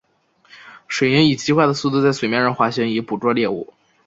[0.87, 3.71] 水黾以极快的速度在水面上滑行以捕捉猎物。